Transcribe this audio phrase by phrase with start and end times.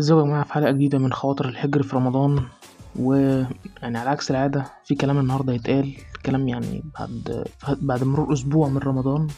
[0.00, 2.42] ازيكم يا جماعة في حلقة جديدة من خواطر الحجر في رمضان
[2.98, 5.94] ويعني على عكس العادة في كلام النهاردة يتقال
[6.26, 9.28] كلام يعني بعد بعد مرور أسبوع من رمضان.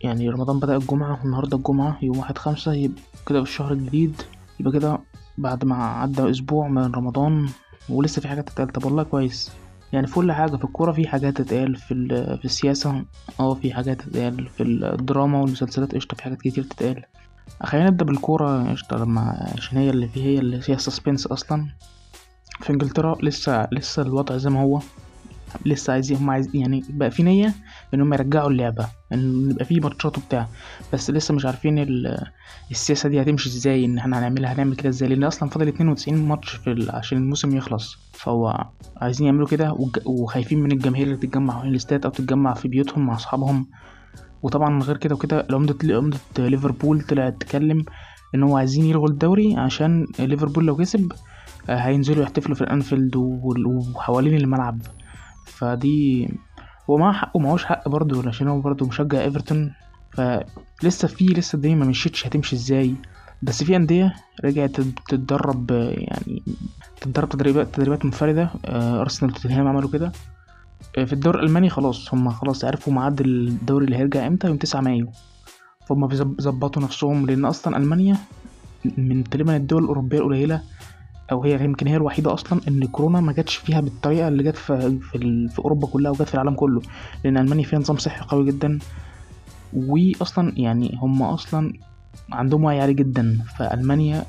[0.00, 4.22] يعني رمضان بدأ الجمعة والنهاردة الجمعة يوم واحد خمسة يبقى كده في الشهر الجديد.
[4.60, 4.98] يبقى كده
[5.38, 7.48] بعد ما عدى أسبوع من رمضان
[7.88, 8.68] ولسه في حاجات تتقال.
[8.68, 9.52] طب والله كويس.
[9.92, 11.94] يعني في كل حاجة في الكورة في حاجات تتقال في,
[12.38, 13.04] في السياسة
[13.40, 17.04] آه في حاجات تتقال في الدراما والمسلسلات قشطة في حاجات كتير تتقال.
[17.62, 18.96] خلينا نبدأ بالكورة قشطة.
[18.96, 21.66] لما عشان هي اللي فيه هي اللي فيها سسبنس أصلا.
[22.60, 24.80] في إنجلترا لسه لسه الوضع زي ما هو.
[25.66, 27.54] لسه عايزين هم عايزين يعني بقى في نية
[27.94, 30.48] إن هم يرجعوا اللعبة إن يبقى في ماتشات وبتاع.
[30.92, 32.26] بس لسه مش عارفين ال-
[32.70, 36.48] السياسة دي هتمشي إزاي إن إحنا هنعملها هنعمل كده إزاي؟ لأن أصلا فاضل 92 ماتش
[36.50, 36.86] في.
[36.90, 37.98] عشان الموسم يخلص.
[38.12, 38.66] فهو
[38.96, 43.14] عايزين يعملوا كده وخايفين من الجماهير اللي تتجمع حوالين الاستاد أو تتجمع في بيوتهم مع
[43.14, 43.66] أصحابهم.
[44.42, 47.84] وطبعا غير كده وكده عمدة عمدة ليفربول طلعت تتكلم
[48.34, 51.12] إن هو عايزين يلغوا الدوري عشان ليفربول لو كسب
[51.70, 54.78] آه، هينزلوا يحتفلوا في الأنفيلد وال- وحوالين الملعب.
[55.46, 56.28] فدي
[56.90, 59.72] هو معاه حق ومعهوش حق برضه عشان هو برضه مشجع إيفرتون.
[60.10, 62.94] فلسه في لسه الدنيا ما مشيتش هتمشي إزاي.
[63.42, 64.14] بس في أندية
[64.44, 66.42] رجعت تت- تتدرب يعني
[67.00, 70.12] تتدرب تدريبات تدريبات منفردة آه، أرسنال وتوتنهام عملوا كده.
[70.92, 75.10] في الدوري الألماني خلاص هم خلاص عرفوا ميعاد الدوري اللي هيرجع إمتى؟ يوم 9 مايو.
[75.86, 78.16] فهم بيظبطوا نفسهم لأن أصلا ألمانيا
[78.98, 80.62] من تقريبا الدول الأوروبية القليلة
[81.32, 84.98] أو هي يمكن هي الوحيدة أصلا إن الكورونا ما جاتش فيها بالطريقة اللي جت في
[85.48, 86.82] في أوروبا كلها وجت في العالم كله.
[87.24, 88.78] لأن ألمانيا فيها نظام صحي قوي جدا
[89.72, 91.72] واصلا يعني هم أصلا
[92.32, 93.38] عندهم وعي عالي جدا.
[93.58, 94.24] فألمانيا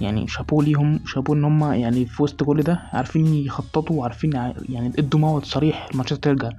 [0.00, 4.32] يعني شابوه ليهم شابوه إن هم يعني في وسط كل ده عارفين يخططوا وعارفين
[4.68, 6.50] يعني ادوا موعد صريح الماتشات ترجع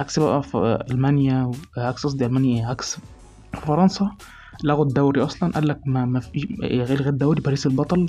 [0.00, 2.98] عكس بقى في ألمانيا عكس قصدي ألمانيا إيه؟ عكس
[3.52, 4.10] فرنسا
[4.64, 8.08] لغوا الدوري أصلا قال لك ما ما في غير الدوري باريس البطل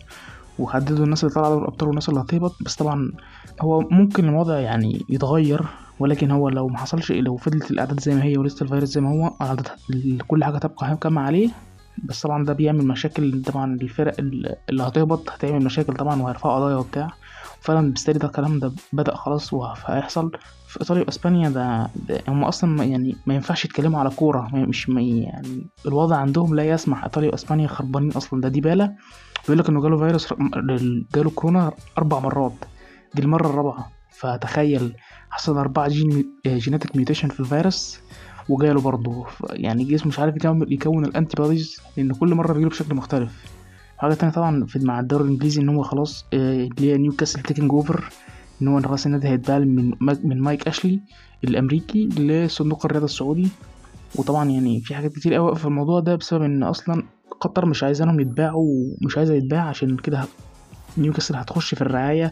[0.60, 3.12] وحددوا الناس اللي طالعة الأبطال والناس اللي هتهبط بس طبعا
[3.62, 5.66] هو ممكن الوضع يعني يتغير
[6.00, 9.10] ولكن هو لو ما حصلش لو فضلت الأعداد زي ما هي ولسه الفيروس زي ما
[9.10, 9.34] هو
[10.28, 11.50] كل حاجة تبقى كما عليه
[12.10, 17.08] بس طبعا ده بيعمل مشاكل طبعا الفرق اللي هتهبط هتعمل مشاكل طبعا وهيرفعوا قضايا وبتاع.
[17.62, 20.32] فعلا بالتالي ده الكلام ده بدأ خلاص وهيحصل.
[20.68, 24.50] في إيطاليا وإسبانيا ده, ده هم أصلا يعني ما ينفعش يتكلموا على كورة.
[24.54, 27.04] مش يعني الوضع عندهم لا يسمح.
[27.04, 28.42] إيطاليا وإسبانيا خربانين أصلا.
[28.42, 28.96] ده ديبالا
[29.44, 30.34] بيقول لك إنه جاله فيروس
[31.16, 32.66] جاله كورونا أربع مرات.
[33.14, 33.92] دي المرة الرابعة.
[34.20, 34.96] فتخيل
[35.30, 38.00] حصل أربعة gen genetic mutation في الفيروس.
[38.50, 39.26] وجاله برضه.
[39.50, 43.46] يعني جسمه مش عارف يكون يكون ال antibodies لأن كل مرة بيجيله بشكل مختلف.
[43.98, 47.72] حاجة تانية طبعا في مع الدوري الإنجليزي إن هو خلاص آه، اللي هي نيوكاسل taking
[47.72, 48.10] over
[48.62, 49.92] إن هو خلاص النادي هيتباع من
[50.24, 51.00] من مايك أشلي
[51.44, 53.48] الأمريكي لصندوق الرياضه السعودي.
[54.16, 57.04] وطبعا يعني في حاجات كتير قوي في الموضوع ده بسبب إن أصلا
[57.42, 58.66] قطر مش عايزانهم يتباعوا
[59.02, 60.24] ومش عايزة يتباع عشان كده
[60.98, 62.30] نيوكاسل هتخش في الرعاية.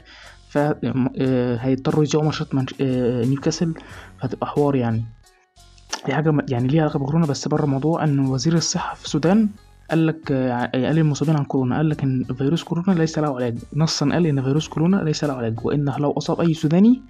[0.49, 3.73] فهيضطروا يذيعوا ماتشات منش- آه، نيوكاسل
[4.19, 5.03] فهتبقى حوار يعني.
[6.05, 9.49] دي حاجة يعني ليها علاقة بكورونا بس بره الموضوع إن وزير الصحة في السودان
[9.89, 13.57] قال لك آه، قال المصابين عن كورونا قال لك إن فيروس كورونا ليس له علاج.
[13.75, 17.01] نصا قال إن فيروس كورونا ليس له علاج وانه لو أصاب أي سوداني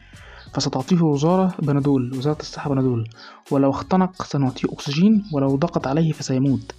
[0.53, 3.09] فستعطيه الوزارة بنادول وزارة الصحة بنادول.
[3.51, 6.75] ولو اختنق سنعطيه أكسجين ولو ضغط عليه فسيموت.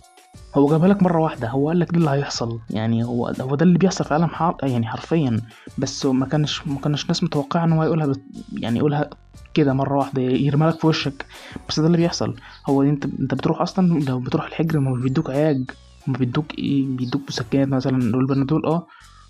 [0.58, 2.58] هو جابها لك مرة واحدة هو قال لك ده اللي هيحصل.
[2.70, 5.40] يعني هو هو ده اللي بيحصل في العالم حر يعني حرفيا.
[5.78, 8.20] بس ما كانش ما كانش ناس متوقعة إن هو يقولها بت
[8.52, 9.10] يعني يقولها
[9.54, 11.26] كده مرة واحدة يرمى لك في وشك.
[11.68, 12.34] بس ده اللي بيحصل.
[12.66, 15.64] هو أنت أنت بتروح أصلا لو بتروح الحجر ما بيدوك علاج
[16.06, 18.86] ما بيدوك إيه؟ بيدوك مسكنات مثلا دول بنادول آه.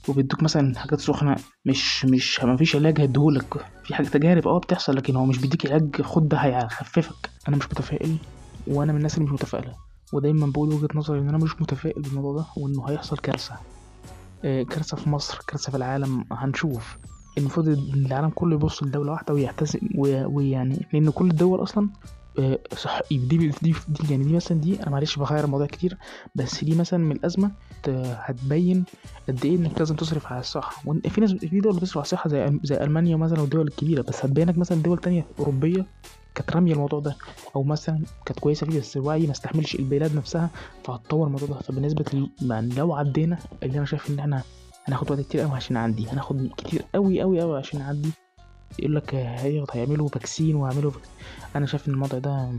[0.09, 1.37] وبيدوك مثلا حاجات سخنة.
[1.65, 3.55] مش مش ما فيش علاج هيديهولك.
[3.85, 4.97] في حاجة تجارب آه بتحصل.
[4.97, 7.31] لكن هو مش بيديك علاج خد ده هيخففك.
[7.49, 8.17] أنا مش متفائل
[8.67, 9.88] وأنا من الناس اللي مش متفائلة.
[10.13, 13.55] ودايما بقول وجهة نظري إن أنا مش متفائل بالموضوع ده وإنه هيحصل كارثة.
[14.45, 16.25] آه، كارثة في مصر كارثة في العالم.
[16.33, 16.99] هنشوف.
[17.39, 21.89] المفروض إن العالم كله يبص لدولة واحدة ويعتزم و- ويعني لأن كل الدول أصلا
[22.39, 23.75] آه، صح دي دي, دي, دي
[24.11, 25.97] يعني دي مثلا دي أنا معلش بغير الموضوع كتير
[26.35, 27.51] بس دي مثلا من الأزمة
[27.89, 28.85] هتبين
[29.29, 30.83] قد إيه إنك لازم تصرف على الصحة.
[31.09, 34.59] في ناس في دول بتصرف على الصحة زي زي ألمانيا مثلا والدول الكبيرة بس هتبينك
[34.59, 35.87] مثلا دول تانية أوروبية
[36.39, 37.17] كانت رامية الموضوع ده
[37.57, 40.51] أو مثلا كانت كويسة فيه بس الوعي ما استحملش البلاد نفسها
[40.85, 41.55] فهتطور الموضوع ده.
[41.55, 44.43] فبالنسبة يعني لو عدينا اللي أنا شايف إن إحنا
[44.85, 48.11] هناخد وقت كتير قوي عشان نعدي هناخد كتير قوي قوي قوي عشان نعدي
[48.79, 50.93] يقول لك هي هيعملوا فاكسين وهيعملوا.
[51.57, 52.51] أنا شايف إن الموضوع ده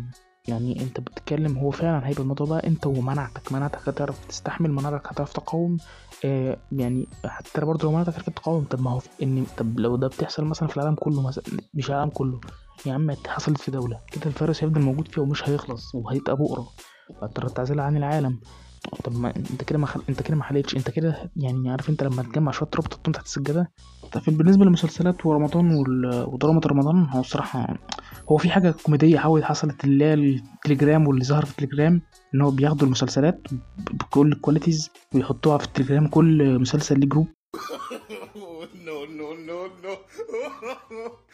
[0.48, 3.52] يعني أنت بتتكلم هو فعلا هيبقى الموضوع بقى أنت ومناعتك.
[3.52, 5.78] مناعتك هتعرف تستحمل مناعتك هتعرف تقاوم.
[6.26, 10.08] آه يعني حتى برضه لو مناعتك عرفت تقاوم طب ما هو إن طب لو ده
[10.08, 11.44] بتحصل مثلا في العالم كله مثلا
[11.74, 12.40] مش العالم كله.
[12.86, 14.00] يا عم حصلت في دولة.
[14.12, 16.68] كده الفيروس هيفضل موجود فيها ومش هيخلص وهيبقى بؤرة.
[17.22, 18.40] فاضطر تعزلها عن العالم.
[19.04, 20.02] طب ما انت كده ما خل...
[20.10, 23.26] انت كده ما حليتش انت كده يعني عارف انت لما تجمع شوية ربط تحطهم تحت
[23.26, 23.72] السجادة؟
[24.12, 26.26] طب بالنسبة للمسلسلات ورمضان وال...
[26.28, 27.78] ودراما رمضان هو الصراحة
[28.32, 32.02] هو في حاجة كوميدية حاولت حصلت اللي هي التليجرام واللي ظهر في التليجرام
[32.36, 33.48] إن هو بياخدوا المسلسلات
[33.92, 37.28] بكل ال qualities ويحطوها في التليجرام كل مسلسل ليه group.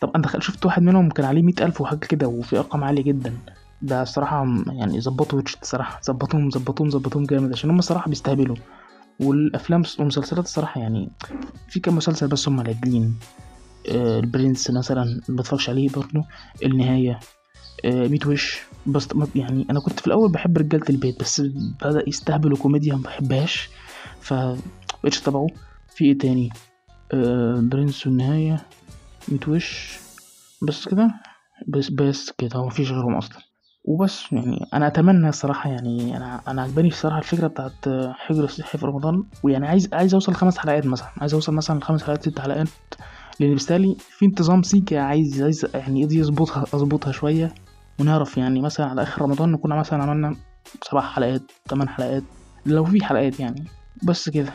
[0.00, 3.02] طب أنا دخل شفت واحد منهم كان عليه مئة ألف وحاجة كده وفي أرقام عالية
[3.02, 3.34] جدا.
[3.82, 6.00] ده الصراحة يعني ظبطوا Watch iT الصراحة.
[6.04, 8.56] ظبطوهم ظبطوهم ظبطوهم جامد عشان هم الصراحة بيستهبلوا.
[9.20, 11.10] والأفلام والمسلسلات الصراحة يعني
[11.68, 13.14] في كام مسلسل بس هم العادلين
[13.88, 16.24] آه البرنس مثلا ما بتفرجش عليه برضه.
[16.64, 17.20] النهاية.
[17.84, 18.60] آه ميت وش.
[18.86, 21.40] بس يعني أنا كنت في الأول بحب رجالة البيت بس
[21.82, 23.70] بدأ يستهبلوا كوميديا ما بحبهاش.
[24.20, 24.34] ف
[25.04, 25.18] مبقتش
[25.94, 26.50] في إيه تاني؟
[27.14, 28.60] آه برنس والنهاية
[29.28, 29.98] ميت وش
[30.62, 31.10] بس كده.
[31.68, 32.56] بس بس كده.
[32.58, 33.38] هو مفيش غيرهم أصلا.
[33.84, 38.86] وبس يعني أنا أتمنى الصراحة يعني أنا أنا عجباني الصراحة الفكرة بتاعت حجر الصحي في
[38.86, 39.24] رمضان.
[39.42, 41.08] ويعني عايز عايز أوصل خمس حلقات مثلا.
[41.18, 42.68] عايز أوصل مثلا لخمس حلقات ست حلقات.
[43.40, 47.54] لأن بالتالي في انتظام سيكا عايز عايز يعني دي يظبطها اظبطها شوية.
[48.00, 50.36] ونعرف يعني مثلا على آخر رمضان نكون مثلا عملنا
[50.82, 52.22] سبع حلقات ثمان حلقات.
[52.66, 53.64] لو في حلقات يعني.
[54.02, 54.52] بس كده.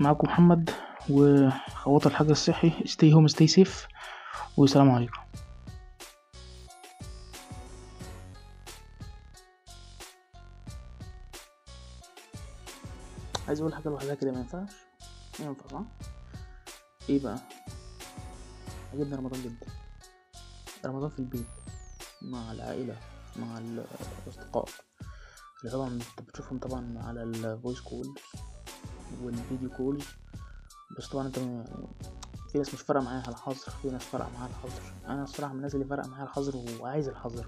[0.00, 0.70] معاكم محمد.
[1.10, 2.70] وخواطر الحجر الصحي.
[2.70, 3.88] Stay home stay safe.
[4.56, 5.20] والسلام عليكم.
[13.48, 14.70] عايز أقول حاجة لوحدها كده ما ينفعش؟
[15.40, 15.82] ينفع صح
[17.08, 17.38] إيه بقى؟
[18.94, 19.66] عجبني رمضان جدا.
[20.84, 21.46] رمضان في البيت
[22.22, 22.96] مع العائلة
[23.36, 24.68] مع الأصدقاء.
[25.60, 25.98] اللي طبعا
[26.28, 28.14] بتشوفهم طبعا على ال voice call
[29.22, 30.02] وال video call
[30.98, 31.38] بس طبعا أنت
[32.52, 34.92] في ناس مش فارقة معاها الحظر في ناس فارقة معاها الحظر.
[35.06, 37.46] أنا الصراحة من الناس اللي فارقة معاها الحظر وعايز الحظر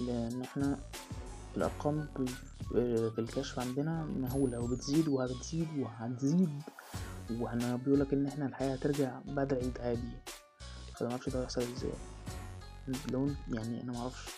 [0.00, 0.78] لأن إحنا
[1.56, 2.08] الأرقام
[3.14, 6.62] في الكشف عندنا مهولة وبتزيد وهتزيد وهتزيد
[7.30, 10.12] وإحنا بيقولك إن إحنا الحياة هترجع بعد العيد عادي.
[10.96, 11.92] فما أعرفش ده هيحصل إزاي.
[13.12, 14.28] لو يعني أنا معرفش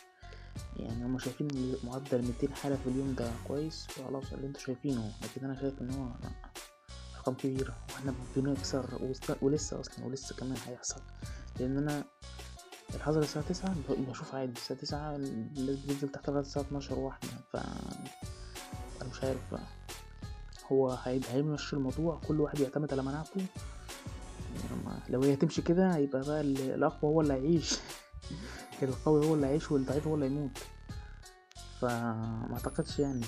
[0.77, 5.45] يعني هما شايفين معدل 200 حالة في اليوم ده كويس خلاص اللي أنتوا شايفينه لكن
[5.45, 6.09] أنا شايف إن هو
[7.23, 8.85] ارقام كبيرة وإحنا بنكسر
[9.43, 11.01] ولسه أصلا ولسه كمان هيحصل.
[11.61, 12.05] لأن أنا
[12.95, 17.57] الحظر الساعة تسعة بشوف عادي الساعة تسعة الناس بتنزل تحت الساعة اتناشر واحدة ف
[19.03, 19.63] أنا مش عارف بقى.
[20.73, 23.47] هو هيمشي الموضوع كل واحد يعتمد على مناعته.
[25.09, 27.79] لو هي هتمشي كده هيبقى بقى الأقوى هو اللي هيعيش.
[28.83, 30.59] القوي هو اللي هيعيش والضعيف هو اللي هيموت.
[31.81, 33.25] فما أعتقدش يعني.